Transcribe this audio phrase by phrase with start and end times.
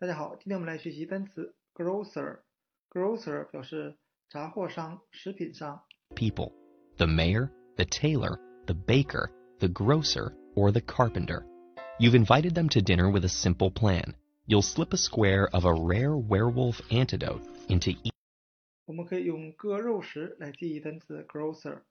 [0.00, 3.96] 大家好，今天我们来学习单词 grocer。grocer 表示
[4.28, 5.82] 杂货商、食品商。
[6.14, 6.52] people
[6.98, 11.44] the mayor, the tailor, the baker, the grocer, or the carpenter.
[11.98, 14.14] You've invited them to dinner with a simple plan.
[14.46, 18.12] You'll slip a square of a rare werewolf antidote into each
[18.84, 21.82] 我们可以用割肉食来记忆单词 grocer。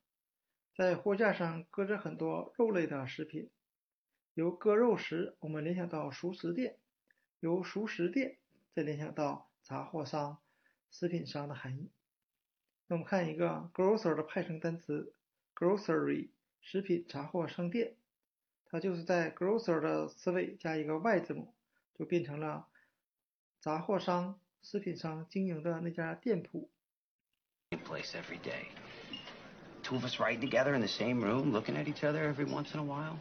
[0.77, 3.49] 在货架上搁着很多肉类的食品。
[4.35, 6.75] 由割肉食，我们联想到熟食店；
[7.40, 8.36] 由熟食店
[8.74, 10.38] 再联想到杂货商、
[10.90, 11.90] 食品商的含义。
[12.86, 15.14] 那我们看一个 grocer 的派生单词
[15.54, 16.28] grocery，
[16.60, 17.96] 食品杂货商店，
[18.66, 21.54] 它就是在 grocer 的词尾加一个 y 字母，
[21.98, 22.68] 就变成了
[23.58, 26.70] 杂货商、食品商经营的那家店铺。
[27.84, 28.66] place every day.
[29.82, 32.74] Two of us riding together in the same room, looking at each other every once
[32.74, 33.18] in a while.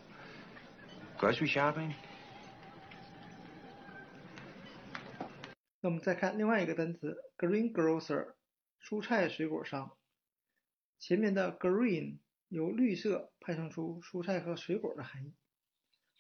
[1.17, 1.93] Grocery shopping.
[5.80, 8.34] 那我们再看另外一个单词 greengrocer，
[8.82, 9.96] 蔬菜水果商。
[10.98, 12.18] 前面的 green
[12.48, 15.34] 由绿色派生出蔬菜和水果的含义。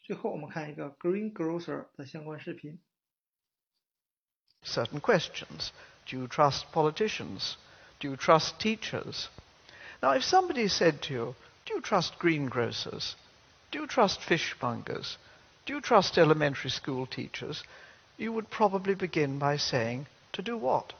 [0.02, 2.80] 最后我们看一个 greengrocer 的相关视频。
[4.62, 5.70] certain questions.
[6.06, 7.56] Do you trust politicians?
[8.00, 9.28] Do you trust teachers?
[10.02, 11.34] Now, if somebody said to you,
[11.66, 13.14] Do you trust greengrocers?
[13.70, 15.16] Do you trust fishmongers?
[15.66, 17.62] Do you trust elementary school teachers?
[18.19, 20.91] You would probably begin by saying, To do what?